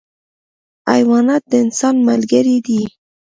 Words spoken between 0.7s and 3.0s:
حیوانات د انسان ملګري دي.